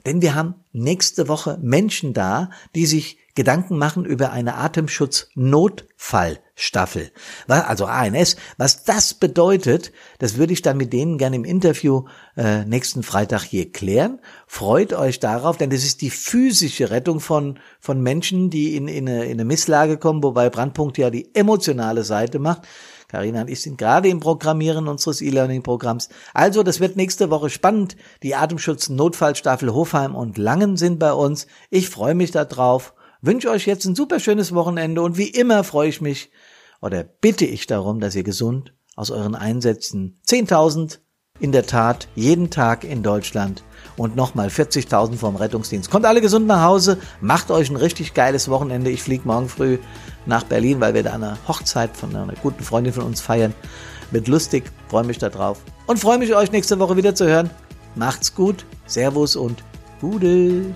denn 0.05 0.23
wir 0.23 0.35
haben 0.35 0.55
nächste 0.73 1.27
Woche 1.27 1.59
Menschen 1.61 2.13
da, 2.13 2.51
die 2.75 2.87
sich 2.87 3.19
Gedanken 3.35 3.79
machen 3.79 4.05
über 4.05 4.31
eine 4.31 4.57
Atemschutz-Notfallstaffel. 4.57 7.13
Also 7.49 7.87
ANS. 7.87 8.37
Was 8.59 8.85
das 8.85 9.15
bedeutet, 9.15 9.91
das 10.19 10.37
würde 10.37 10.53
ich 10.53 10.61
dann 10.61 10.77
mit 10.77 10.93
denen 10.93 11.17
gerne 11.17 11.37
im 11.37 11.45
Interview 11.45 12.05
äh, 12.37 12.67
nächsten 12.67 13.03
Freitag 13.03 13.43
hier 13.43 13.73
klären. 13.73 14.21
Freut 14.47 14.93
euch 14.93 15.19
darauf, 15.19 15.57
denn 15.57 15.71
das 15.71 15.83
ist 15.83 16.03
die 16.03 16.11
physische 16.11 16.91
Rettung 16.91 17.21
von, 17.21 17.59
von 17.81 18.03
Menschen, 18.03 18.51
die 18.51 18.77
in, 18.77 18.87
in, 18.87 19.09
eine, 19.09 19.25
in 19.25 19.33
eine 19.33 19.47
Misslage 19.47 19.97
kommen, 19.97 20.23
wobei 20.23 20.51
Brandpunkt 20.51 20.99
ja 20.99 21.09
die 21.09 21.35
emotionale 21.35 22.05
Seite 22.05 22.39
macht. 22.39 22.69
Karina 23.09 23.41
und 23.43 23.51
ich 23.51 23.63
sind 23.63 23.79
gerade 23.79 24.09
im 24.09 24.21
Programmieren 24.21 24.87
unseres 24.89 25.21
E-Learning-Programms. 25.21 26.09
Also, 26.33 26.63
das 26.63 26.81
wird 26.81 26.97
nächste 26.97 27.29
Woche 27.31 27.51
spannend. 27.51 27.97
Die 28.23 28.35
Atemschutz-Notfallstaffel 28.35 29.71
Hofheim 29.73 30.15
und 30.15 30.39
Langen 30.39 30.79
sind 30.79 30.99
bei 30.99 31.13
uns. 31.13 31.47
Ich 31.69 31.91
freue 31.91 32.15
mich 32.15 32.31
darauf. 32.31 32.95
Wünsche 33.25 33.51
euch 33.51 33.67
jetzt 33.67 33.85
ein 33.85 33.95
super 33.95 34.19
schönes 34.19 34.53
Wochenende 34.53 35.01
und 35.01 35.17
wie 35.17 35.29
immer 35.29 35.63
freue 35.63 35.89
ich 35.89 36.01
mich 36.01 36.33
oder 36.81 37.05
bitte 37.05 37.45
ich 37.45 37.69
darum, 37.69 38.01
dass 38.01 38.17
ihr 38.17 38.25
gesund 38.25 38.75
aus 38.97 39.13
euren 39.13 39.37
Einsätzen 39.37 40.19
10.000 40.27 40.99
in 41.39 41.53
der 41.53 41.65
Tat 41.65 42.09
jeden 42.17 42.51
Tag 42.51 42.83
in 42.83 43.05
Deutschland 43.05 43.63
und 43.97 44.17
nochmal 44.17 44.49
40.000 44.49 45.15
vom 45.19 45.37
Rettungsdienst. 45.37 45.89
Kommt 45.89 46.05
alle 46.05 46.21
gesund 46.21 46.49
nach 46.49 46.65
Hause, 46.65 46.99
macht 47.21 47.53
euch 47.53 47.71
ein 47.71 47.77
richtig 47.77 48.13
geiles 48.13 48.49
Wochenende. 48.49 48.91
Ich 48.91 49.05
fliege 49.05 49.23
morgen 49.25 49.49
früh 49.49 49.79
nach 50.27 50.43
Berlin, 50.43 50.81
weil 50.81 50.95
wir 50.95 51.05
da 51.05 51.13
eine 51.13 51.39
Hochzeit 51.47 51.97
von 51.97 52.17
einer 52.17 52.35
guten 52.43 52.65
Freundin 52.65 52.93
von 52.93 53.05
uns 53.05 53.21
feiern. 53.21 53.55
Wird 54.11 54.27
lustig, 54.27 54.65
freue 54.89 55.05
mich 55.05 55.19
da 55.19 55.29
drauf. 55.29 55.61
Und 55.87 56.01
freue 56.01 56.19
mich, 56.19 56.35
euch 56.35 56.51
nächste 56.51 56.81
Woche 56.81 56.97
wieder 56.97 57.15
zu 57.15 57.27
hören. 57.27 57.51
Macht's 57.95 58.35
gut, 58.35 58.67
Servus 58.87 59.37
und 59.37 59.63
Gude. 60.01 60.75